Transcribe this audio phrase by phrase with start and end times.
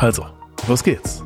[0.00, 0.24] Also,
[0.66, 1.22] los geht's.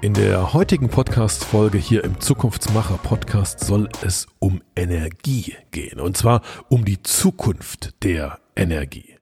[0.00, 6.00] In der heutigen Podcast-Folge hier im Zukunftsmacher-Podcast soll es um Energie gehen.
[6.00, 6.40] Und zwar
[6.70, 9.16] um die Zukunft der Energie.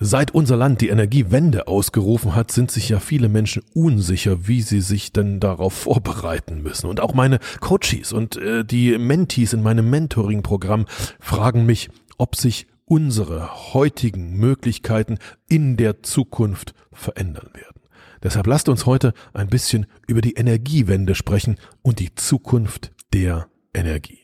[0.00, 4.80] Seit unser Land die Energiewende ausgerufen hat, sind sich ja viele Menschen unsicher, wie sie
[4.80, 6.88] sich denn darauf vorbereiten müssen.
[6.88, 10.86] Und auch meine Coaches und äh, die Mentees in meinem Mentoring-Programm
[11.20, 11.88] fragen mich,
[12.18, 17.82] ob sich unsere heutigen Möglichkeiten in der Zukunft verändern werden.
[18.22, 24.20] Deshalb lasst uns heute ein bisschen über die Energiewende sprechen und die Zukunft der Energie.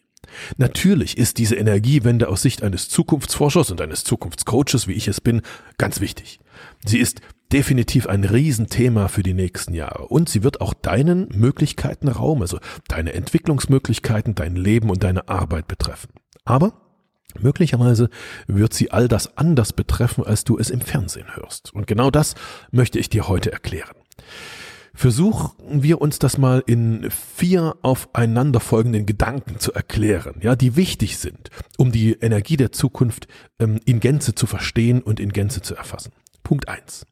[0.57, 5.43] Natürlich ist diese Energiewende aus Sicht eines Zukunftsforschers und eines Zukunftscoaches, wie ich es bin,
[5.79, 6.39] ganz wichtig.
[6.85, 7.21] Sie ist
[7.53, 12.59] definitiv ein Riesenthema für die nächsten Jahre und sie wird auch deinen Möglichkeiten Raum, also
[12.89, 16.11] deine Entwicklungsmöglichkeiten, dein Leben und deine Arbeit betreffen.
[16.45, 16.88] Aber
[17.41, 18.11] Möglicherweise
[18.47, 21.75] wird sie all das anders betreffen, als du es im Fernsehen hörst.
[21.75, 22.35] Und genau das
[22.71, 23.95] möchte ich dir heute erklären.
[24.95, 31.51] Versuchen wir uns das mal in vier aufeinanderfolgenden Gedanken zu erklären, ja, die wichtig sind,
[31.77, 33.29] um die Energie der Zukunft
[33.61, 36.11] ähm, in Gänze zu verstehen und in Gänze zu erfassen.
[36.49, 37.05] Punkt eins: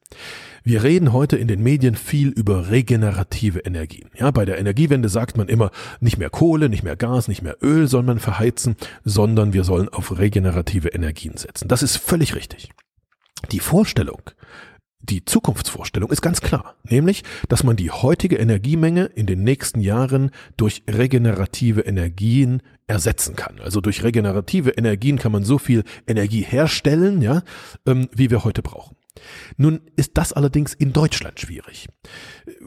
[0.65, 4.09] Wir reden heute in den Medien viel über regenerative Energien.
[4.19, 7.59] Ja, bei der Energiewende sagt man immer, nicht mehr Kohle, nicht mehr Gas, nicht mehr
[7.61, 11.69] Öl soll man verheizen, sondern wir sollen auf regenerative Energien setzen.
[11.69, 12.71] Das ist völlig richtig.
[13.53, 14.23] Die Vorstellung,
[15.01, 20.31] die Zukunftsvorstellung ist ganz klar, nämlich, dass man die heutige Energiemenge in den nächsten Jahren
[20.57, 23.61] durch regenerative Energien ersetzen kann.
[23.61, 27.43] Also durch regenerative Energien kann man so viel Energie herstellen, ja,
[27.85, 28.97] ähm, wie wir heute brauchen.
[29.57, 31.89] Nun ist das allerdings in Deutschland schwierig.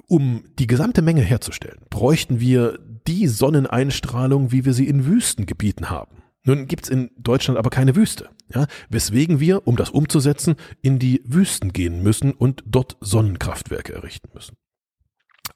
[0.08, 6.24] Um die gesamte Menge herzustellen, bräuchten wir die Sonneneinstrahlung, wie wir sie in Wüstengebieten haben.
[6.44, 11.22] Nun gibt's in Deutschland aber keine Wüste, ja, weswegen wir, um das umzusetzen, in die
[11.26, 14.56] Wüsten gehen müssen und dort Sonnenkraftwerke errichten müssen.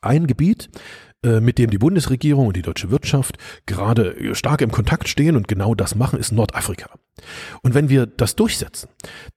[0.04, 0.70] Ein Gebiet,
[1.24, 5.48] äh, mit dem die Bundesregierung und die deutsche Wirtschaft gerade stark im Kontakt stehen und
[5.48, 6.90] genau das machen, ist Nordafrika.
[7.62, 8.90] Und wenn wir das durchsetzen,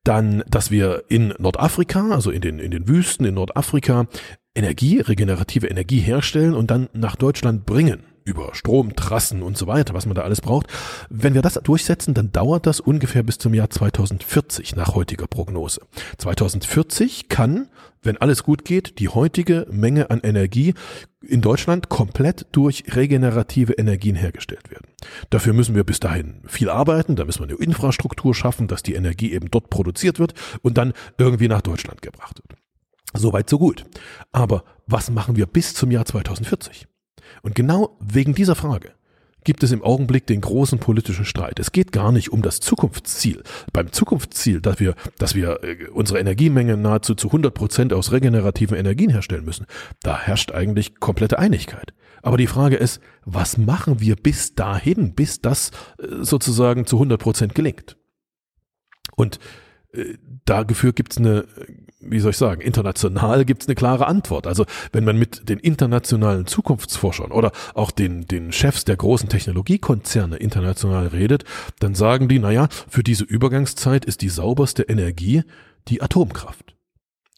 [0.02, 4.08] dann, dass wir in Nordafrika, also in den, in den Wüsten in Nordafrika,
[4.54, 10.04] Energie, regenerative Energie herstellen und dann nach Deutschland bringen, über Stromtrassen und so weiter, was
[10.04, 10.66] man da alles braucht.
[11.08, 15.80] Wenn wir das durchsetzen, dann dauert das ungefähr bis zum Jahr 2040 nach heutiger Prognose.
[16.18, 17.68] 2040 kann,
[18.02, 20.74] wenn alles gut geht, die heutige Menge an Energie
[21.22, 24.88] in Deutschland komplett durch regenerative Energien hergestellt werden.
[25.30, 28.94] Dafür müssen wir bis dahin viel arbeiten, da müssen wir eine Infrastruktur schaffen, dass die
[28.94, 32.58] Energie eben dort produziert wird und dann irgendwie nach Deutschland gebracht wird.
[33.14, 33.84] Soweit so gut.
[34.32, 36.86] Aber was machen wir bis zum Jahr 2040?
[37.42, 38.92] Und genau wegen dieser Frage
[39.46, 41.60] gibt es im Augenblick den großen politischen Streit.
[41.60, 43.44] Es geht gar nicht um das Zukunftsziel.
[43.72, 48.76] Beim Zukunftsziel, dass wir, dass wir äh, unsere Energiemenge nahezu zu 100 Prozent aus regenerativen
[48.76, 49.66] Energien herstellen müssen,
[50.02, 51.94] da herrscht eigentlich komplette Einigkeit.
[52.22, 57.20] Aber die Frage ist, was machen wir bis dahin, bis das äh, sozusagen zu 100
[57.20, 57.96] Prozent gelingt?
[59.14, 59.38] Und
[60.44, 61.46] dafür gibt es eine
[62.10, 64.46] wie soll ich sagen, international gibt es eine klare Antwort.
[64.46, 70.36] Also wenn man mit den internationalen Zukunftsforschern oder auch den, den Chefs der großen Technologiekonzerne
[70.36, 71.44] international redet,
[71.80, 75.42] dann sagen die, naja, für diese Übergangszeit ist die sauberste Energie
[75.88, 76.75] die Atomkraft.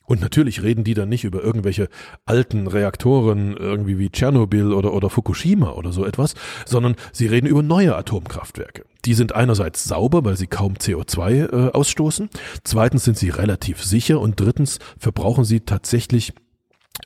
[0.08, 1.88] Und natürlich reden die dann nicht über irgendwelche
[2.24, 6.34] alten Reaktoren, irgendwie wie Tschernobyl oder, oder Fukushima oder so etwas,
[6.64, 8.86] sondern sie reden über neue Atomkraftwerke.
[9.04, 12.30] Die sind einerseits sauber, weil sie kaum CO2 äh, ausstoßen.
[12.64, 16.32] Zweitens sind sie relativ sicher und drittens verbrauchen sie tatsächlich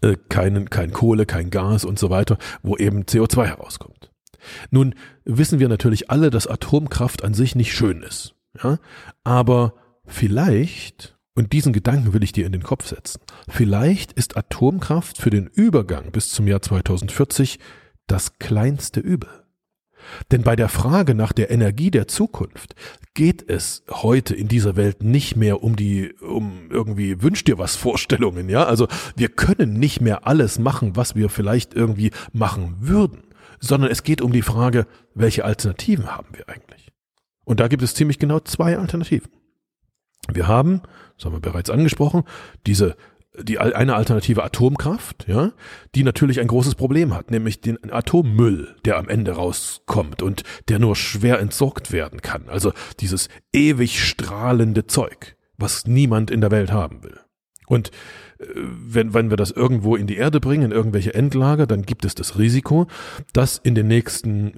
[0.01, 4.13] äh, keinen, kein Kohle, kein Gas und so weiter, wo eben CO2 herauskommt.
[4.71, 4.95] Nun
[5.25, 8.37] wissen wir natürlich alle, dass Atomkraft an sich nicht schön ist.
[8.63, 8.79] Ja?
[9.25, 9.75] Aber
[10.07, 13.21] vielleicht und diesen Gedanken will ich dir in den Kopf setzen.
[13.49, 17.59] Vielleicht ist Atomkraft für den Übergang bis zum Jahr 2040
[18.07, 19.31] das kleinste Übel.
[20.31, 22.75] Denn bei der Frage nach der Energie der Zukunft
[23.15, 27.77] geht es heute in dieser Welt nicht mehr um die, um irgendwie wünsch dir was
[27.77, 28.65] Vorstellungen, ja?
[28.65, 33.23] Also wir können nicht mehr alles machen, was wir vielleicht irgendwie machen würden,
[33.61, 36.93] sondern es geht um die Frage, welche Alternativen haben wir eigentlich?
[37.45, 39.31] Und da gibt es ziemlich genau zwei Alternativen.
[40.35, 40.83] Wir haben,
[41.17, 42.25] das haben wir bereits angesprochen,
[42.67, 42.97] diese
[43.39, 45.53] die eine Alternative Atomkraft, ja,
[45.95, 50.79] die natürlich ein großes Problem hat, nämlich den Atommüll, der am Ende rauskommt und der
[50.79, 52.49] nur schwer entsorgt werden kann.
[52.49, 57.19] Also dieses ewig strahlende Zeug, was niemand in der Welt haben will.
[57.67, 57.89] Und
[58.39, 62.05] äh, wenn, wenn wir das irgendwo in die Erde bringen, in irgendwelche Endlager, dann gibt
[62.05, 62.87] es das Risiko,
[63.33, 64.53] dass in den nächsten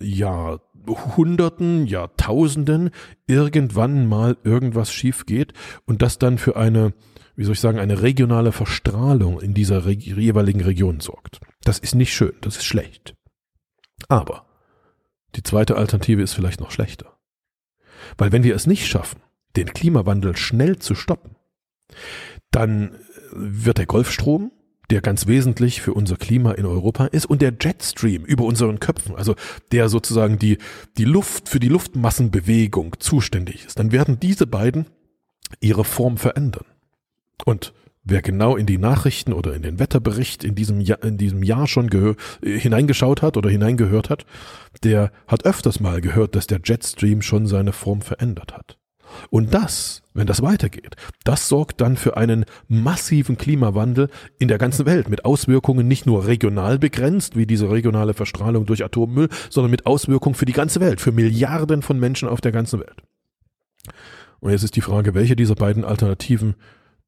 [0.86, 2.90] Jahrhunderten, Jahrtausenden
[3.26, 5.52] irgendwann mal irgendwas schief geht
[5.86, 6.92] und das dann für eine
[7.36, 11.40] wie soll ich sagen, eine regionale Verstrahlung in dieser Re jeweiligen Region sorgt.
[11.62, 13.14] Das ist nicht schön, das ist schlecht.
[14.08, 14.46] Aber
[15.34, 17.18] die zweite Alternative ist vielleicht noch schlechter.
[18.18, 19.20] Weil wenn wir es nicht schaffen,
[19.56, 21.36] den Klimawandel schnell zu stoppen,
[22.50, 22.96] dann
[23.32, 24.52] wird der Golfstrom,
[24.90, 29.16] der ganz wesentlich für unser Klima in Europa ist, und der Jetstream über unseren Köpfen,
[29.16, 29.34] also
[29.72, 30.58] der sozusagen die,
[30.98, 34.86] die Luft für die Luftmassenbewegung zuständig ist, dann werden diese beiden
[35.60, 36.66] ihre Form verändern.
[37.44, 37.72] Und
[38.04, 41.66] wer genau in die Nachrichten oder in den Wetterbericht in diesem Jahr, in diesem Jahr
[41.66, 41.88] schon
[42.42, 44.26] äh, hineingeschaut hat oder hineingehört hat,
[44.82, 48.78] der hat öfters mal gehört, dass der Jetstream schon seine Form verändert hat.
[49.30, 54.08] Und das, wenn das weitergeht, das sorgt dann für einen massiven Klimawandel
[54.38, 58.84] in der ganzen Welt mit Auswirkungen nicht nur regional begrenzt, wie diese regionale Verstrahlung durch
[58.84, 62.80] Atommüll, sondern mit Auswirkungen für die ganze Welt, für Milliarden von Menschen auf der ganzen
[62.80, 63.02] Welt.
[64.40, 66.54] Und jetzt ist die Frage, welche dieser beiden Alternativen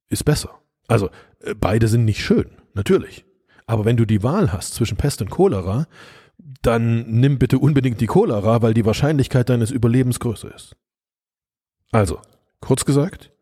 [0.09, 0.51] ist besser.
[0.89, 1.11] Also
[1.41, 3.25] äh, beide sind nicht schön, natürlich.
[3.67, 5.87] Aber wenn du die Wahl hast zwischen Pest und Cholera,
[6.63, 10.77] dann nimm bitte unbedingt die Cholera, weil die Wahrscheinlichkeit deines Überlebens größer ist.
[11.93, 12.21] Also,
[12.61, 13.33] kurz gesagt,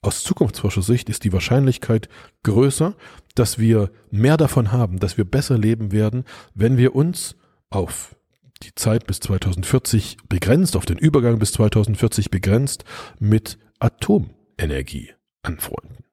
[0.00, 2.08] aus Zukunftsforschersicht ist die Wahrscheinlichkeit
[2.42, 2.94] größer,
[3.34, 6.24] dass wir mehr davon haben, dass wir besser leben werden,
[6.54, 7.36] wenn wir uns
[7.70, 8.14] auf
[8.62, 12.84] die Zeit bis 2040 begrenzt, auf den Übergang bis 2040 begrenzt
[13.18, 15.12] mit Atomenergie
[15.42, 16.04] anfreunden.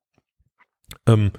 [1.05, 1.31] Ähm,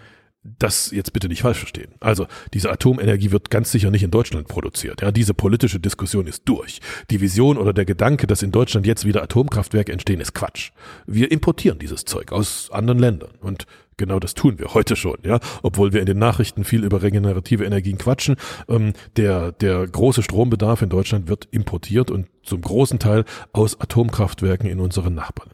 [0.44, 1.92] das jetzt bitte nicht falsch verstehen.
[2.00, 5.00] Also diese Atomenergie wird ganz sicher nicht in Deutschland produziert.
[5.00, 6.80] Ja, diese politische Diskussion ist durch.
[7.10, 10.72] Die Vision oder der Gedanke, dass in Deutschland jetzt wieder Atomkraftwerke entstehen, ist Quatsch.
[11.06, 13.66] Wir importieren dieses Zeug aus anderen Ländern und
[13.96, 15.18] genau das tun wir heute schon.
[15.22, 18.36] Ja, obwohl wir in den Nachrichten viel über regenerative Energien quatschen.
[18.68, 24.68] Ähm, der der große Strombedarf in Deutschland wird importiert und zum großen Teil aus Atomkraftwerken
[24.68, 25.50] in unseren Nachbarn.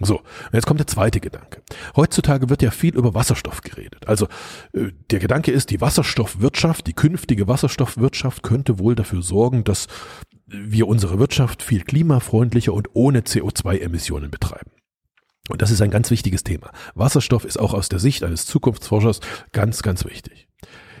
[0.00, 0.20] So,
[0.52, 1.62] jetzt kommt der zweite Gedanke.
[1.96, 4.06] Heutzutage wird ja viel über Wasserstoff geredet.
[4.06, 4.26] Also
[4.72, 9.88] äh, der Gedanke ist, die Wasserstoffwirtschaft, die künftige Wasserstoffwirtschaft könnte wohl dafür sorgen, dass
[10.46, 14.70] wir unsere Wirtschaft viel klimafreundlicher und ohne CO2-Emissionen betreiben.
[15.48, 16.70] Und das ist ein ganz wichtiges Thema.
[16.94, 19.20] Wasserstoff ist auch aus der Sicht eines Zukunftsforschers
[19.52, 20.46] ganz, ganz wichtig.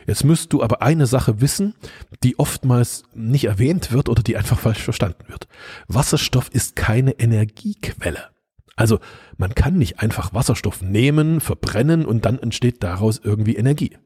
[0.06, 1.74] Jetzt müsst du aber eine Sache wissen,
[2.22, 5.46] die oftmals nicht erwähnt wird oder die einfach falsch verstanden wird.
[5.86, 8.30] Wasserstoff ist keine Energiequelle.
[8.78, 9.00] Also
[9.36, 13.98] man kann nicht einfach Wasserstoff nehmen, verbrennen und dann entsteht daraus irgendwie Energie.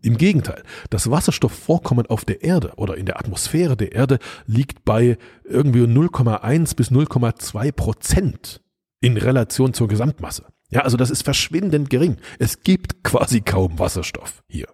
[0.00, 5.18] Im Gegenteil, das Wasserstoffvorkommen auf der Erde oder in der Atmosphäre der Erde liegt bei
[5.44, 8.62] irgendwie 0,1 bis 0,2 Prozent
[9.02, 10.46] in Relation zur Gesamtmasse.
[10.70, 12.16] Ja, also das ist verschwindend gering.
[12.38, 14.68] Es gibt quasi kaum Wasserstoff hier.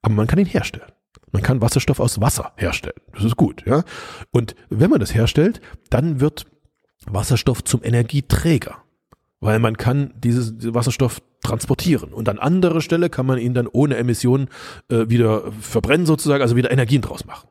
[0.00, 0.92] Aber man kann ihn herstellen.
[1.32, 3.00] Man kann Wasserstoff aus Wasser herstellen.
[3.14, 3.82] Das ist gut, ja.
[4.30, 6.46] Und wenn man das herstellt, dann wird
[7.06, 8.78] Wasserstoff zum Energieträger,
[9.40, 13.96] weil man kann dieses Wasserstoff transportieren und an anderer Stelle kann man ihn dann ohne
[13.96, 14.48] Emissionen
[14.88, 17.48] äh, wieder verbrennen sozusagen, also wieder Energien draus machen.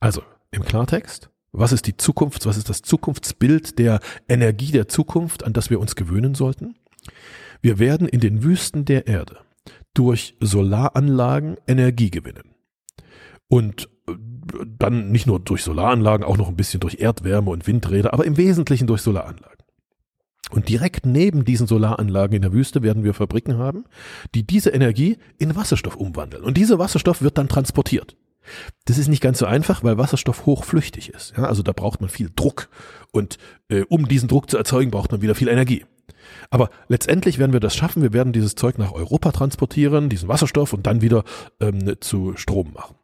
[0.00, 5.44] Also im Klartext, was ist die Zukunft, was ist das Zukunftsbild der Energie der Zukunft,
[5.44, 6.76] an das wir uns gewöhnen sollten?
[7.60, 9.38] Wir werden in den Wüsten der Erde
[9.94, 12.54] durch Solaranlagen Energie gewinnen.
[13.48, 13.88] Und
[14.78, 18.36] dann nicht nur durch Solaranlagen, auch noch ein bisschen durch Erdwärme und Windräder, aber im
[18.36, 19.56] Wesentlichen durch Solaranlagen.
[20.50, 23.84] Und direkt neben diesen Solaranlagen in der Wüste werden wir Fabriken haben,
[24.34, 26.44] die diese Energie in Wasserstoff umwandeln.
[26.44, 28.16] Und dieser Wasserstoff wird dann transportiert.
[28.84, 31.34] Das ist nicht ganz so einfach, weil Wasserstoff hochflüchtig ist.
[31.36, 32.68] Ja, also da braucht man viel Druck.
[33.10, 33.38] Und
[33.68, 35.84] äh, um diesen Druck zu erzeugen, braucht man wieder viel Energie.
[36.50, 38.02] Aber letztendlich werden wir das schaffen.
[38.02, 41.24] Wir werden dieses Zeug nach Europa transportieren, diesen Wasserstoff und dann wieder
[41.60, 42.96] ähm, zu Strom machen.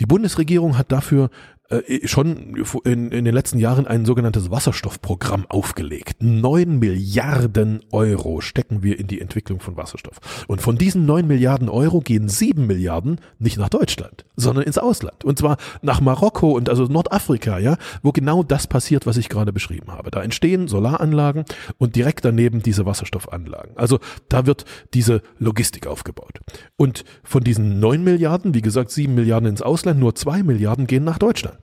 [0.00, 1.30] Die Bundesregierung hat dafür
[1.70, 6.16] äh, schon in, in den letzten Jahren ein sogenanntes Wasserstoffprogramm aufgelegt.
[6.20, 10.18] Neun Milliarden Euro stecken wir in die Entwicklung von Wasserstoff.
[10.48, 15.24] Und von diesen neun Milliarden Euro gehen sieben Milliarden nicht nach Deutschland, sondern ins Ausland.
[15.24, 19.52] Und zwar nach Marokko und also Nordafrika, ja, wo genau das passiert, was ich gerade
[19.52, 20.10] beschrieben habe.
[20.10, 21.44] Da entstehen Solaranlagen
[21.78, 23.76] und direkt daneben diese Wasserstoffanlagen.
[23.76, 26.40] Also da wird diese Logistik aufgebaut.
[26.76, 31.04] Und von diesen neun Milliarden, wie gesagt, sieben Milliarden ins Ausland, nur zwei Milliarden gehen
[31.04, 31.59] nach Deutschland.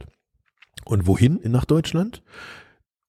[0.87, 2.23] Und wohin nach Deutschland?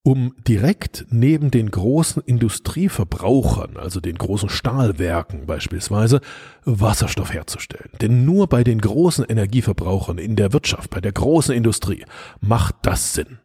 [0.08, 6.22] um direkt neben den großen Industrieverbrauchern, also den großen Stahlwerken beispielsweise,
[6.64, 7.90] Wasserstoff herzustellen.
[8.00, 12.06] Denn nur bei den großen Energieverbrauchern in der Wirtschaft, bei der großen Industrie
[12.40, 13.38] macht das Sinn.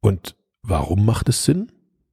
[0.00, 1.70] Und warum macht es Sinn?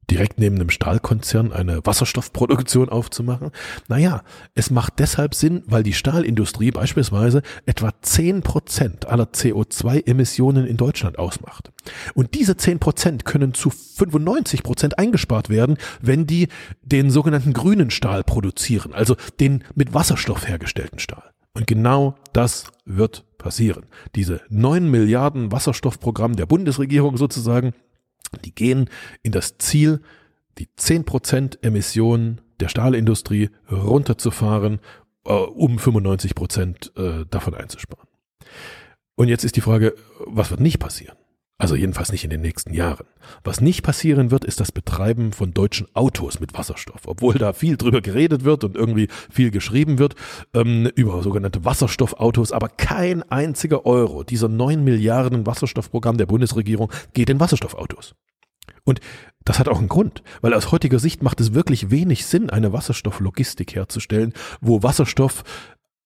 [0.10, 3.52] Direkt neben einem Stahlkonzern eine Wasserstoffproduktion aufzumachen?
[3.88, 4.24] Naja,
[4.56, 11.20] es macht deshalb Sinn, weil die Stahlindustrie beispielsweise etwa zehn Prozent aller CO2-Emissionen in Deutschland
[11.20, 11.72] ausmacht.
[12.14, 16.48] Und diese zehn Prozent können zu 95 Prozent eingespart werden, wenn die
[16.82, 21.32] den sogenannten grünen Stahl produzieren, also den mit Wasserstoff hergestellten Stahl.
[21.54, 23.86] Und genau das wird passieren.
[24.16, 27.74] Diese neun Milliarden Wasserstoffprogramm der Bundesregierung sozusagen
[28.46, 28.90] die gehen
[29.24, 30.02] in das Ziel,
[30.58, 34.80] die 10% Emissionen der Stahlindustrie runterzufahren,
[35.26, 38.08] äh, um 95% äh, davon einzusparen.
[39.16, 39.96] Und jetzt ist die Frage,
[40.26, 41.18] was wird nicht passieren?
[41.62, 43.06] Also jedenfalls nicht in den nächsten Jahren.
[43.44, 47.02] Was nicht passieren wird, ist das Betreiben von deutschen Autos mit Wasserstoff.
[47.06, 50.16] Obwohl da viel drüber geredet wird und irgendwie viel geschrieben wird
[50.54, 57.30] ähm, über sogenannte Wasserstoffautos, aber kein einziger Euro dieser neun Milliarden Wasserstoffprogramm der Bundesregierung geht
[57.30, 58.16] in Wasserstoffautos.
[58.86, 59.02] Und
[59.44, 62.72] das hat auch einen Grund, weil aus heutiger Sicht macht es wirklich wenig Sinn, eine
[62.72, 65.44] Wasserstofflogistik herzustellen, wo Wasserstoff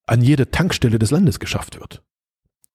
[0.06, 2.02] an jede Tankstelle des Landes geschafft wird.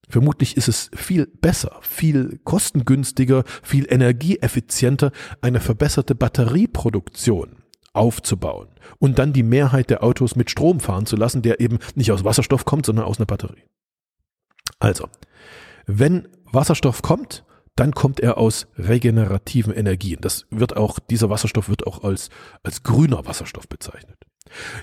[0.09, 5.11] Vermutlich ist es viel besser, viel kostengünstiger, viel energieeffizienter,
[5.41, 7.57] eine verbesserte Batterieproduktion
[7.93, 12.11] aufzubauen und dann die Mehrheit der Autos mit Strom fahren zu lassen, der eben nicht
[12.11, 13.63] aus Wasserstoff kommt, sondern aus einer Batterie.
[14.79, 15.09] Also,
[15.85, 17.43] wenn Wasserstoff kommt,
[17.75, 20.19] dann kommt er aus regenerativen Energien.
[20.21, 22.29] Das wird auch, dieser Wasserstoff wird auch als,
[22.63, 24.17] als grüner Wasserstoff bezeichnet.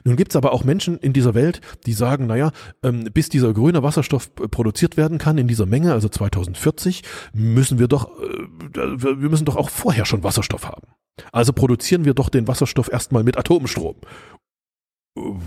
[0.05, 3.53] Nun gibt es aber auch Menschen in dieser Welt, die sagen, naja, ähm, bis dieser
[3.53, 9.29] grüne Wasserstoff produziert werden kann in dieser Menge, also 2040, müssen wir doch, äh, wir
[9.31, 10.89] müssen doch auch vorher schon Wasserstoff haben.
[11.33, 13.97] Also produzieren wir doch den Wasserstoff erstmal mit Atomstrom.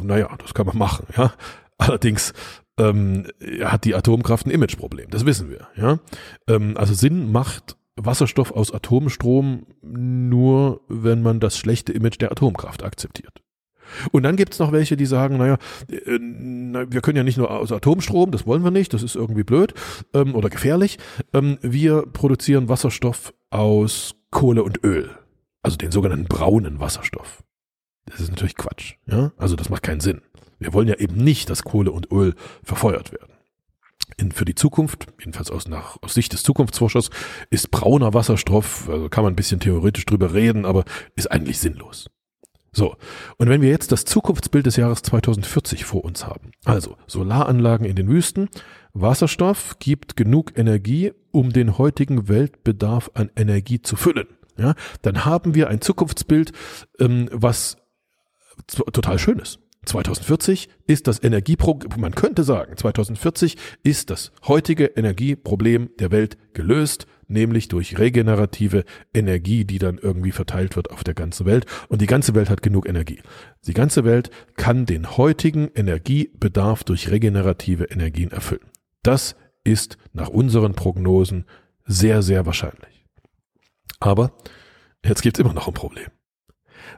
[0.04, 1.34] Naja, das kann man machen, ja.
[1.78, 2.34] Allerdings
[2.80, 3.28] ähm,
[3.62, 6.00] hat die Atomkraft ein Imageproblem, das wissen wir, ja.
[6.48, 12.84] Ähm, also Sinn macht Wasserstoff aus Atomstrom nur, wenn man das schlechte Image der Atomkraft
[12.84, 13.42] akzeptiert.
[14.12, 15.58] Und dann gibt es noch welche, die sagen, naja,
[15.90, 19.44] äh, wir können ja nicht nur aus Atomstrom, das wollen wir nicht, das ist irgendwie
[19.44, 19.74] blöd
[20.14, 20.98] ähm, oder gefährlich.
[21.34, 25.10] Ähm, wir produzieren Wasserstoff aus Kohle und Öl,
[25.64, 27.44] also den sogenannten braunen Wasserstoff.
[28.06, 28.96] Das ist natürlich Quatsch.
[29.06, 29.32] Ja?
[29.38, 30.22] Also das macht keinen Sinn.
[30.60, 33.34] Wir wollen ja eben nicht, dass Kohle und Öl verfeuert werden.
[34.18, 37.10] In, für die Zukunft, jedenfalls aus, nach, aus Sicht des Zukunftsforschers,
[37.50, 40.84] ist brauner Wasserstoff, also kann man ein bisschen theoretisch drüber reden, aber
[41.16, 42.10] ist eigentlich sinnlos.
[42.72, 42.96] So,
[43.38, 47.96] und wenn wir jetzt das Zukunftsbild des Jahres 2040 vor uns haben, also Solaranlagen in
[47.96, 48.50] den Wüsten,
[48.94, 55.56] Wasserstoff gibt genug Energie, um den heutigen Weltbedarf an Energie zu füllen, ja, dann haben
[55.56, 56.52] wir ein Zukunftsbild,
[57.00, 57.78] ähm, was
[58.68, 59.60] total schön ist.
[59.86, 67.08] 2040 ist das Energieproblem, man könnte sagen, 2040 ist das heutige Energieproblem der Welt gelöst
[67.30, 68.84] nämlich durch regenerative
[69.14, 71.66] Energie, die dann irgendwie verteilt wird auf der ganzen Welt.
[71.88, 73.22] Und die ganze Welt hat genug Energie.
[73.66, 78.70] Die ganze Welt kann den heutigen Energiebedarf durch regenerative Energien erfüllen.
[79.04, 81.46] Das ist nach unseren Prognosen
[81.86, 83.06] sehr, sehr wahrscheinlich.
[84.00, 84.32] Aber
[85.06, 86.08] jetzt gibt es immer noch ein Problem.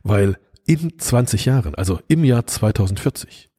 [0.03, 3.49] Weil in 20 Jahren, also im Jahr 2040,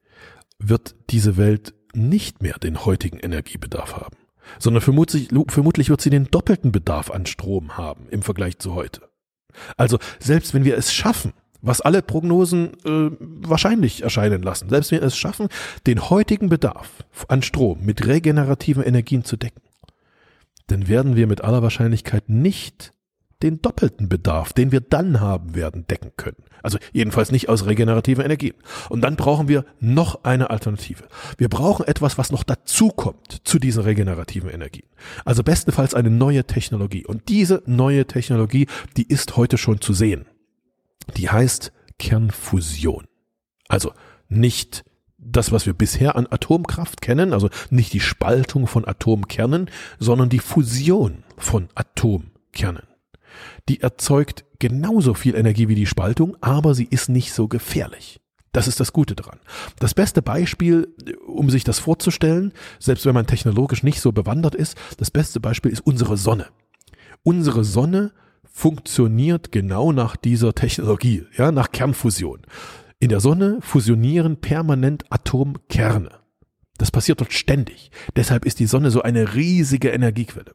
[0.57, 4.22] wird diese Welt nicht mehr den heutigen Energiebedarf haben
[4.59, 9.01] sondern vermutlich, vermutlich wird sie den doppelten Bedarf an Strom haben im Vergleich zu heute.
[9.77, 14.99] Also selbst wenn wir es schaffen, was alle Prognosen äh, wahrscheinlich erscheinen lassen, selbst wenn
[14.99, 15.47] wir es schaffen,
[15.87, 19.61] den heutigen Bedarf an Strom mit regenerativen Energien zu decken,
[20.67, 22.93] dann werden wir mit aller Wahrscheinlichkeit nicht
[23.43, 26.43] den doppelten Bedarf, den wir dann haben werden, decken können.
[26.63, 28.55] Also jedenfalls nicht aus regenerativen Energien.
[28.89, 31.03] Und dann brauchen wir noch eine Alternative.
[31.37, 34.87] Wir brauchen etwas, was noch dazukommt zu diesen regenerativen Energien.
[35.25, 37.05] Also bestenfalls eine neue Technologie.
[37.05, 40.25] Und diese neue Technologie, die ist heute schon zu sehen.
[41.17, 43.05] Die heißt Kernfusion.
[43.67, 43.91] Also
[44.29, 44.85] nicht
[45.17, 49.69] das, was wir bisher an Atomkraft kennen, also nicht die Spaltung von Atomkernen,
[49.99, 52.92] sondern die Fusion von Atomkernen
[53.69, 58.19] die erzeugt genauso viel Energie wie die Spaltung, aber sie ist nicht so gefährlich.
[58.53, 59.39] Das ist das Gute dran.
[59.79, 60.93] Das beste Beispiel,
[61.25, 65.71] um sich das vorzustellen, selbst wenn man technologisch nicht so bewandert ist, das beste Beispiel
[65.71, 66.47] ist unsere Sonne.
[67.23, 68.11] Unsere Sonne
[68.43, 72.41] funktioniert genau nach dieser Technologie, ja, nach Kernfusion.
[72.99, 76.11] In der Sonne fusionieren permanent Atomkerne.
[76.77, 77.91] Das passiert dort ständig.
[78.15, 80.53] Deshalb ist die Sonne so eine riesige Energiequelle.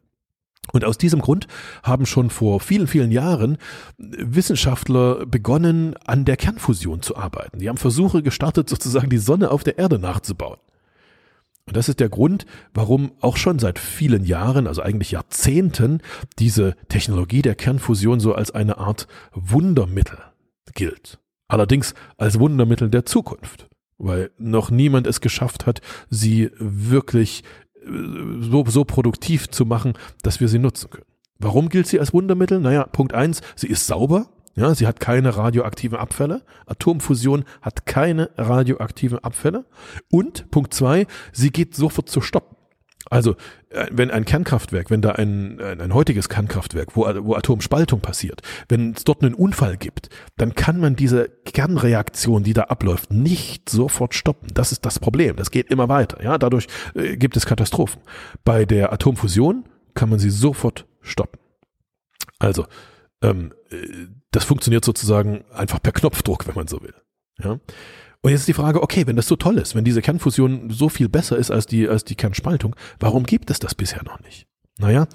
[0.71, 1.47] Und aus diesem Grund
[1.83, 3.57] haben schon vor vielen, vielen Jahren
[3.97, 7.59] Wissenschaftler begonnen, an der Kernfusion zu arbeiten.
[7.59, 10.57] Die haben Versuche gestartet, sozusagen die Sonne auf der Erde nachzubauen.
[11.69, 16.01] Und das ist der Grund, warum auch schon seit vielen Jahren, also eigentlich Jahrzehnten,
[16.39, 20.17] diese Technologie der Kernfusion so als eine Art Wundermittel
[20.73, 21.19] gilt.
[21.47, 23.67] Allerdings als Wundermittel der Zukunft,
[23.99, 27.43] weil noch niemand es geschafft hat, sie wirklich
[28.39, 31.05] so, so produktiv zu machen, dass wir sie nutzen können.
[31.39, 32.59] Warum gilt sie als Wundermittel?
[32.59, 34.29] Naja, Punkt eins, sie ist sauber.
[34.55, 36.43] Ja, sie hat keine radioaktiven Abfälle.
[36.65, 39.65] Atomfusion hat keine radioaktiven Abfälle.
[40.11, 42.57] Und Punkt zwei, sie geht sofort zu stoppen.
[43.09, 43.35] Also,
[43.69, 48.41] äh, wenn ein Kernkraftwerk, wenn da ein, ein, ein heutiges Kernkraftwerk, wo, wo Atomspaltung passiert,
[48.67, 53.69] wenn es dort einen Unfall gibt, dann kann man diese Kernreaktion, die da abläuft, nicht
[53.69, 54.49] sofort stoppen.
[54.53, 55.35] Das ist das Problem.
[55.35, 56.23] Das geht immer weiter.
[56.23, 58.01] Ja, dadurch äh, gibt es Katastrophen.
[58.43, 61.39] Bei der Atomfusion kann man sie sofort stoppen.
[62.37, 62.65] Also,
[63.21, 66.93] ähm, äh, das funktioniert sozusagen einfach per Knopfdruck, wenn man so will.
[67.43, 67.59] Ja.
[68.21, 70.89] Und jetzt ist die Frage, okay, wenn das so toll ist, wenn diese Kernfusion so
[70.89, 74.45] viel besser ist als die, als die Kernspaltung, warum gibt es das bisher noch nicht?
[74.77, 75.07] Naja,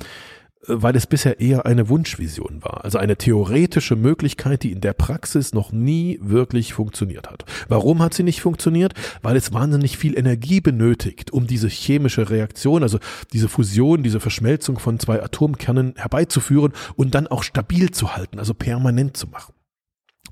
[0.66, 5.52] weil es bisher eher eine Wunschvision war, also eine theoretische Möglichkeit, die in der Praxis
[5.52, 7.44] noch nie wirklich funktioniert hat.
[7.68, 8.94] Warum hat sie nicht funktioniert?
[9.23, 12.99] Weil es wahnsinnig viel Energie benötigt, um diese chemische Reaktion, also
[13.32, 18.54] diese Fusion, diese Verschmelzung von zwei Atomkernen herbeizuführen und dann auch stabil zu halten, also
[18.54, 19.54] permanent zu machen.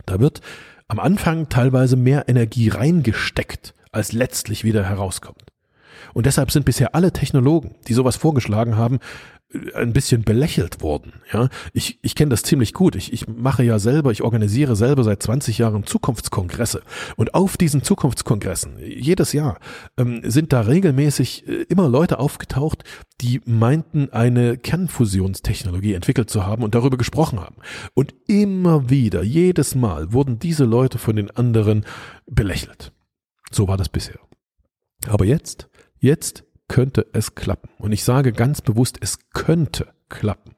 [0.07, 0.41] Da wird
[0.89, 5.43] am Anfang teilweise mehr Energie reingesteckt, als letztlich wieder herauskommt.
[6.15, 8.99] Und deshalb sind bisher alle Technologen, die sowas vorgeschlagen haben,
[9.75, 11.15] ein bisschen belächelt worden.
[11.33, 12.97] Ja, ich, ich kenne das ziemlich gut.
[12.97, 16.83] Ich, ich mache ja selber, ich organisiere selber seit 20 Jahren Zukunftskongresse.
[17.17, 19.59] Und auf diesen Zukunftskongressen, jedes Jahr,
[19.97, 22.85] ähm, sind da regelmäßig äh, immer Leute aufgetaucht,
[23.21, 27.57] die meinten, eine Kernfusionstechnologie entwickelt zu haben und darüber gesprochen haben.
[27.95, 31.85] Und immer wieder, jedes Mal wurden diese Leute von den anderen
[32.27, 32.93] belächelt.
[33.51, 34.19] So war das bisher.
[35.07, 37.69] Aber jetzt, jetzt könnte es klappen.
[37.77, 40.55] Und ich sage ganz bewusst, es könnte klappen,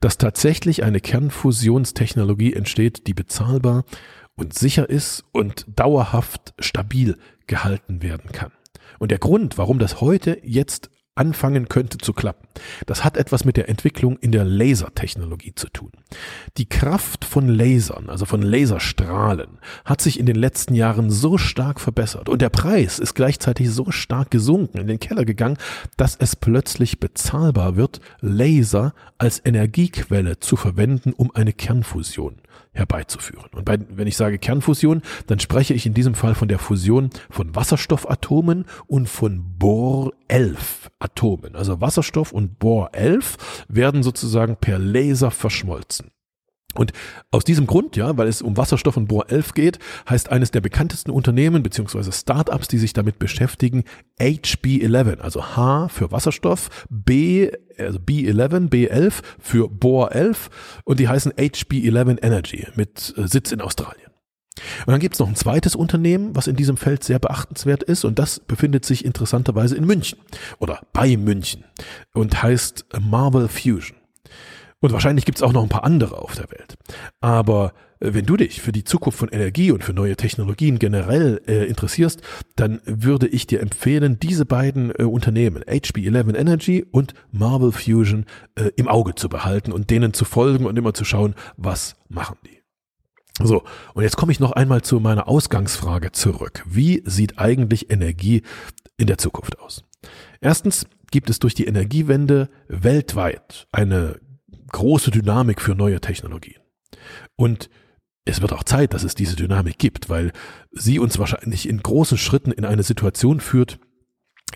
[0.00, 3.86] dass tatsächlich eine Kernfusionstechnologie entsteht, die bezahlbar
[4.34, 7.16] und sicher ist und dauerhaft stabil
[7.46, 8.52] gehalten werden kann.
[8.98, 12.46] Und der Grund, warum das heute jetzt anfangen könnte zu klappen.
[12.86, 15.90] Das hat etwas mit der Entwicklung in der Lasertechnologie zu tun.
[16.56, 21.80] Die Kraft von Lasern, also von Laserstrahlen, hat sich in den letzten Jahren so stark
[21.80, 25.58] verbessert und der Preis ist gleichzeitig so stark gesunken, in den Keller gegangen,
[25.96, 32.36] dass es plötzlich bezahlbar wird, Laser als Energiequelle zu verwenden, um eine Kernfusion
[32.76, 33.50] herbeizuführen.
[33.52, 37.10] Und bei, wenn ich sage Kernfusion, dann spreche ich in diesem Fall von der Fusion
[37.30, 41.56] von Wasserstoffatomen und von Bohr 11 Atomen.
[41.56, 46.10] Also Wasserstoff und Bohr 11 werden sozusagen per Laser verschmolzen.
[46.76, 46.92] Und
[47.30, 50.60] aus diesem Grund, ja, weil es um Wasserstoff und Bohr 11 geht, heißt eines der
[50.60, 53.84] bekanntesten Unternehmen beziehungsweise Startups, die sich damit beschäftigen,
[54.20, 60.50] HB11, also H für Wasserstoff, B, also B11, B11 für Bohr 11
[60.84, 64.06] und die heißen HB11 Energy mit äh, Sitz in Australien.
[64.86, 68.04] Und dann gibt es noch ein zweites Unternehmen, was in diesem Feld sehr beachtenswert ist
[68.04, 70.18] und das befindet sich interessanterweise in München
[70.58, 71.64] oder bei München
[72.14, 73.95] und heißt Marvel Fusion.
[74.86, 76.76] Und wahrscheinlich gibt es auch noch ein paar andere auf der Welt.
[77.20, 81.42] Aber äh, wenn du dich für die Zukunft von Energie und für neue Technologien generell
[81.48, 82.22] äh, interessierst,
[82.54, 88.70] dann würde ich dir empfehlen, diese beiden äh, Unternehmen, HB11 Energy und Marvel Fusion, äh,
[88.76, 92.62] im Auge zu behalten und denen zu folgen und immer zu schauen, was machen die.
[93.42, 96.62] So, und jetzt komme ich noch einmal zu meiner Ausgangsfrage zurück.
[96.64, 98.42] Wie sieht eigentlich Energie
[98.98, 99.82] in der Zukunft aus?
[100.40, 104.20] Erstens gibt es durch die Energiewende weltweit eine
[104.72, 106.60] große Dynamik für neue Technologien.
[107.36, 107.70] Und
[108.24, 110.32] es wird auch Zeit, dass es diese Dynamik gibt, weil
[110.72, 113.78] sie uns wahrscheinlich in großen Schritten in eine Situation führt,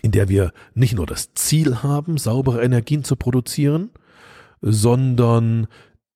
[0.01, 3.91] in der wir nicht nur das Ziel haben, saubere Energien zu produzieren,
[4.61, 5.67] sondern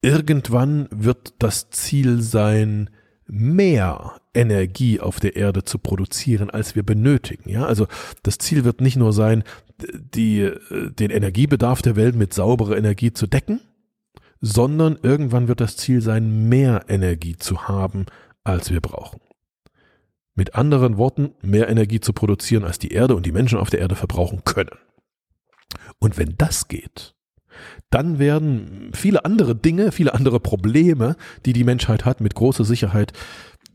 [0.02, 2.90] irgendwann wird das Ziel sein,
[3.28, 7.50] mehr Energie auf der Erde zu produzieren, als wir benötigen.
[7.50, 7.88] Ja, also
[8.22, 9.44] das Ziel wird nicht nur sein,
[9.80, 13.62] die, den Energiebedarf der Welt mit sauberer Energie zu decken,
[14.42, 18.06] sondern irgendwann wird das Ziel sein, mehr Energie zu haben,
[18.44, 19.20] als wir brauchen.
[20.36, 23.80] Mit anderen Worten, mehr Energie zu produzieren, als die Erde und die Menschen auf der
[23.80, 24.78] Erde verbrauchen können.
[26.00, 27.16] Und wenn das geht,
[27.90, 33.14] dann werden viele andere Dinge, viele andere Probleme, die die Menschheit hat, mit großer Sicherheit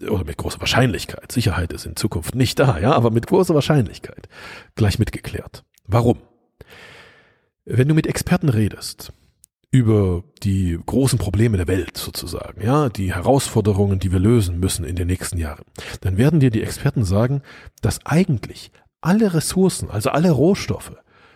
[0.09, 4.29] oder mit großer Wahrscheinlichkeit, Sicherheit ist in Zukunft nicht da, ja, aber mit großer Wahrscheinlichkeit
[4.75, 5.65] gleich mitgeklärt.
[5.93, 6.19] Warum?
[7.65, 9.13] Wenn du mit Experten redest,
[9.73, 14.97] über die großen Probleme der Welt sozusagen, ja, die Herausforderungen, die wir lösen müssen in
[14.97, 15.65] den nächsten Jahren,
[16.01, 17.43] dann werden dir die Experten sagen,
[17.81, 20.93] dass eigentlich alle Ressourcen, also alle Rohstoffe,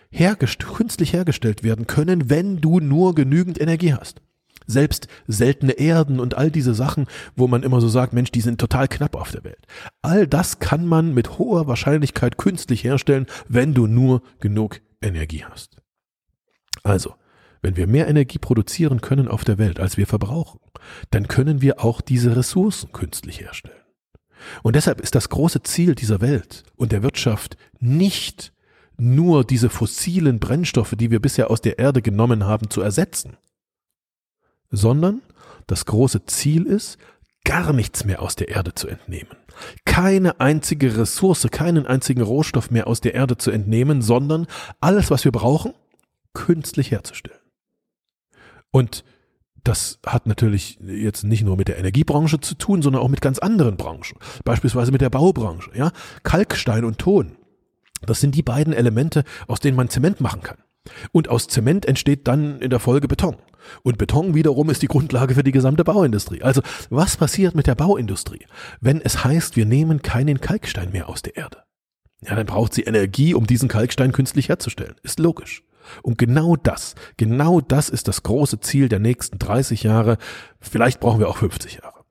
[0.09, 4.21] hergest künstlich hergestellt werden können, wenn du nur genügend Energie hast.
[4.67, 8.59] Selbst seltene Erden und all diese Sachen, wo man immer so sagt, Mensch, die sind
[8.59, 9.67] total knapp auf der Welt.
[10.01, 15.77] All das kann man mit hoher Wahrscheinlichkeit künstlich herstellen, wenn du nur genug Energie hast.
[16.83, 17.15] Also,
[17.61, 20.59] wenn wir mehr Energie produzieren können auf der Welt, als wir verbrauchen,
[21.09, 23.81] dann können wir auch diese Ressourcen künstlich herstellen.
[24.63, 28.53] Und deshalb ist das große Ziel dieser Welt und der Wirtschaft nicht
[28.97, 33.37] nur diese fossilen Brennstoffe, die wir bisher aus der Erde genommen haben, zu ersetzen,
[34.71, 35.21] sondern
[35.67, 36.97] das große Ziel ist,
[37.43, 39.35] gar nichts mehr aus der Erde zu entnehmen.
[39.85, 44.47] Keine einzige Ressource, keinen einzigen Rohstoff mehr aus der Erde zu entnehmen, sondern
[44.81, 45.73] alles, was wir brauchen,
[46.33, 47.39] künstlich herzustellen.
[48.71, 49.05] Und
[49.63, 53.39] das hat natürlich jetzt nicht nur mit der Energiebranche zu tun, sondern auch mit ganz
[53.39, 54.17] anderen Branchen.
[54.43, 55.91] Beispielsweise mit der Baubranche, ja.
[56.23, 57.37] Kalkstein und Ton.
[58.01, 60.57] Das sind die beiden Elemente, aus denen man Zement machen kann.
[61.11, 63.37] Und aus Zement entsteht dann in der Folge Beton.
[63.83, 66.43] Und Beton wiederum ist die Grundlage für die gesamte Bauindustrie.
[66.43, 68.45] Also was passiert mit der Bauindustrie,
[68.79, 71.63] wenn es heißt, wir nehmen keinen Kalkstein mehr aus der Erde?
[72.21, 74.95] Ja, dann braucht sie Energie, um diesen Kalkstein künstlich herzustellen.
[75.03, 75.63] Ist logisch.
[76.01, 80.17] Und genau das, genau das ist das große Ziel der nächsten 30 Jahre.
[80.59, 82.03] Vielleicht brauchen wir auch 50 Jahre.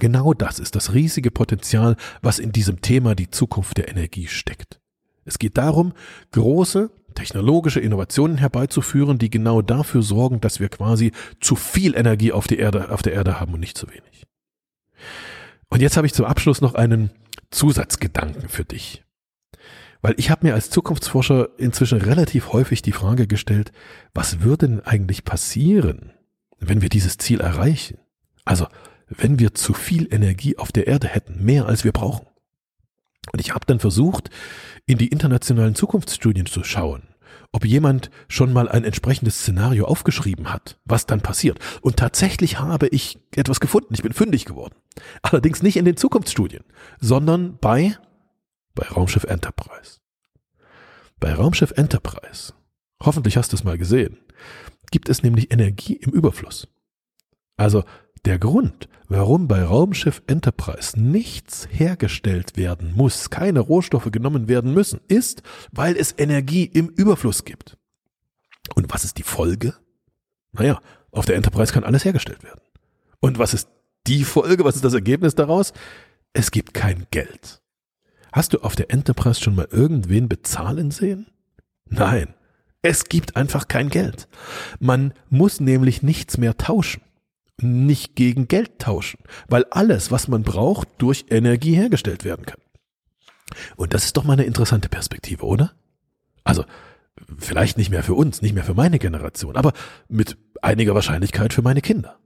[0.00, 4.80] Genau das ist das riesige Potenzial, was in diesem Thema die Zukunft der Energie steckt.
[5.24, 5.92] Es geht darum,
[6.32, 12.46] große technologische Innovationen herbeizuführen, die genau dafür sorgen, dass wir quasi zu viel Energie auf,
[12.46, 14.26] die Erde, auf der Erde haben und nicht zu wenig.
[15.68, 17.10] Und jetzt habe ich zum Abschluss noch einen
[17.50, 19.02] Zusatzgedanken für dich.
[20.02, 23.72] Weil ich habe mir als Zukunftsforscher inzwischen relativ häufig die Frage gestellt,
[24.12, 26.12] was würde denn eigentlich passieren,
[26.58, 27.98] wenn wir dieses Ziel erreichen?
[28.44, 28.66] Also,
[29.08, 32.26] wenn wir zu viel Energie auf der Erde hätten, mehr als wir brauchen.
[33.32, 34.30] Und ich habe dann versucht,
[34.86, 37.02] in die internationalen Zukunftsstudien zu schauen,
[37.52, 41.58] ob jemand schon mal ein entsprechendes Szenario aufgeschrieben hat, was dann passiert.
[41.80, 43.94] Und tatsächlich habe ich etwas gefunden.
[43.94, 44.74] Ich bin fündig geworden.
[45.22, 46.64] Allerdings nicht in den Zukunftsstudien,
[47.00, 47.96] sondern bei,
[48.74, 50.00] bei Raumschiff Enterprise.
[51.20, 52.52] Bei Raumschiff Enterprise,
[53.02, 54.18] hoffentlich hast du es mal gesehen,
[54.90, 56.68] gibt es nämlich Energie im Überfluss.
[57.56, 57.84] Also
[58.24, 65.00] der Grund, warum bei Raumschiff Enterprise nichts hergestellt werden muss, keine Rohstoffe genommen werden müssen,
[65.08, 67.76] ist, weil es Energie im Überfluss gibt.
[68.74, 69.74] Und was ist die Folge?
[70.52, 72.60] Naja, auf der Enterprise kann alles hergestellt werden.
[73.20, 73.68] Und was ist
[74.06, 74.64] die Folge?
[74.64, 75.72] Was ist das Ergebnis daraus?
[76.32, 77.62] Es gibt kein Geld.
[78.32, 81.26] Hast du auf der Enterprise schon mal irgendwen bezahlen sehen?
[81.86, 82.34] Nein,
[82.82, 84.28] es gibt einfach kein Geld.
[84.80, 87.02] Man muss nämlich nichts mehr tauschen
[87.60, 92.60] nicht gegen Geld tauschen, weil alles, was man braucht, durch Energie hergestellt werden kann.
[93.76, 95.72] Und das ist doch mal eine interessante Perspektive, oder?
[96.42, 96.64] Also,
[97.38, 99.72] vielleicht nicht mehr für uns, nicht mehr für meine Generation, aber
[100.08, 102.18] mit einiger Wahrscheinlichkeit für meine Kinder.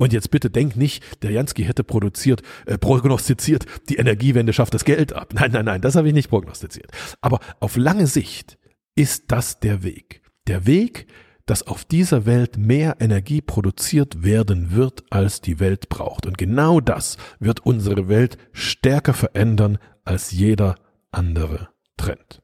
[0.00, 4.86] Und jetzt bitte denk nicht, der Jansky hätte produziert, äh, prognostiziert, die Energiewende schafft das
[4.86, 5.34] Geld ab.
[5.34, 6.90] Nein, nein, nein, das habe ich nicht prognostiziert.
[7.20, 8.56] Aber auf lange Sicht
[8.94, 10.22] ist das der Weg.
[10.46, 11.06] Der Weg,
[11.50, 16.24] dass auf dieser Welt mehr Energie produziert werden wird, als die Welt braucht.
[16.24, 20.76] Und genau das wird unsere Welt stärker verändern als jeder
[21.10, 22.40] andere Trend.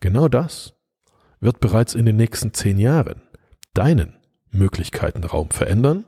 [0.00, 0.74] Genau das
[1.38, 3.22] wird bereits in den nächsten zehn Jahren
[3.72, 4.16] deinen
[4.50, 6.06] Möglichkeitenraum verändern.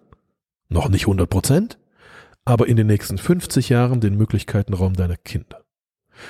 [0.68, 1.78] Noch nicht 100 Prozent,
[2.44, 5.64] aber in den nächsten 50 Jahren den Möglichkeitenraum deiner Kinder.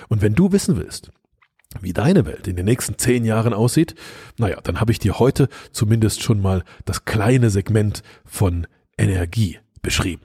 [0.08, 1.10] Und wenn du wissen willst,
[1.80, 3.94] wie deine Welt in den nächsten zehn Jahren aussieht,
[4.38, 10.22] naja, dann habe ich dir heute zumindest schon mal das kleine Segment von Energie beschrieben.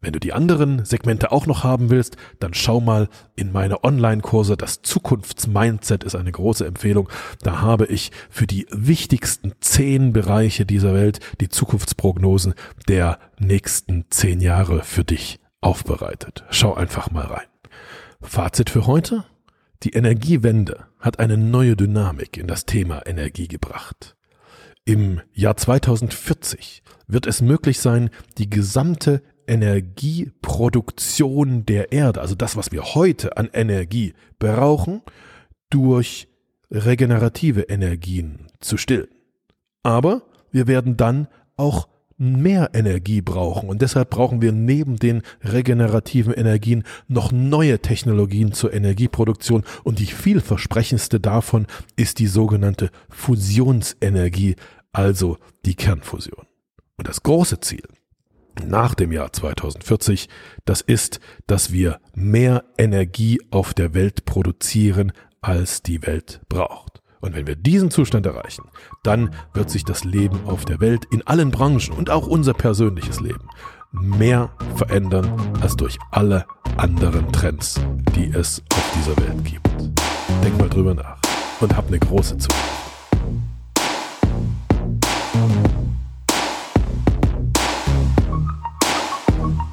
[0.00, 4.56] Wenn du die anderen Segmente auch noch haben willst, dann schau mal in meine Online-Kurse.
[4.56, 7.08] Das Zukunftsmindset ist eine große Empfehlung.
[7.42, 12.54] Da habe ich für die wichtigsten zehn Bereiche dieser Welt die Zukunftsprognosen
[12.86, 16.44] der nächsten zehn Jahre für dich aufbereitet.
[16.50, 17.46] Schau einfach mal rein.
[18.20, 19.24] Fazit für heute?
[19.84, 24.16] Die Energiewende hat eine neue Dynamik in das Thema Energie gebracht.
[24.84, 32.72] Im Jahr 2040 wird es möglich sein, die gesamte Energieproduktion der Erde, also das, was
[32.72, 35.02] wir heute an Energie brauchen,
[35.70, 36.26] durch
[36.70, 39.08] regenerative Energien zu stillen.
[39.82, 41.88] Aber wir werden dann auch
[42.18, 43.68] mehr Energie brauchen.
[43.68, 49.64] Und deshalb brauchen wir neben den regenerativen Energien noch neue Technologien zur Energieproduktion.
[49.84, 54.56] Und die vielversprechendste davon ist die sogenannte Fusionsenergie,
[54.92, 56.46] also die Kernfusion.
[56.96, 57.84] Und das große Ziel
[58.66, 60.28] nach dem Jahr 2040,
[60.64, 67.00] das ist, dass wir mehr Energie auf der Welt produzieren, als die Welt braucht.
[67.20, 68.64] Und wenn wir diesen Zustand erreichen,
[69.02, 73.20] dann wird sich das Leben auf der Welt in allen Branchen und auch unser persönliches
[73.20, 73.48] Leben
[73.92, 77.80] mehr verändern als durch alle anderen Trends,
[78.14, 79.68] die es auf dieser Welt gibt.
[80.44, 81.18] Denk mal drüber nach
[81.60, 82.78] und hab eine große Zukunft.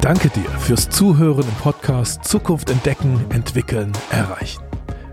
[0.02, 4.65] Danke dir fürs Zuhören im Podcast Zukunft entdecken, entwickeln, erreichen.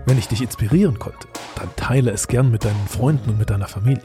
[0.05, 3.67] Wenn ich dich inspirieren konnte, dann teile es gern mit deinen Freunden und mit deiner
[3.67, 4.03] Familie.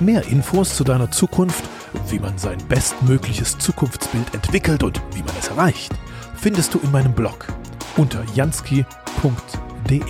[0.00, 1.64] Mehr Infos zu deiner Zukunft,
[2.08, 5.92] wie man sein bestmögliches Zukunftsbild entwickelt und wie man es erreicht,
[6.34, 7.46] findest du in meinem Blog
[7.96, 10.00] unter jansky.de.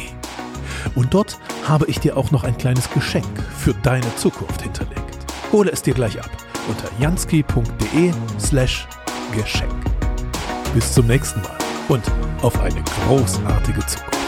[0.95, 5.03] Und dort habe ich dir auch noch ein kleines Geschenk für deine Zukunft hinterlegt.
[5.51, 6.31] Hole es dir gleich ab
[6.69, 8.87] unter jansky.de slash
[9.33, 9.73] Geschenk.
[10.75, 12.05] Bis zum nächsten Mal und
[12.43, 14.22] auf eine großartige Zukunft.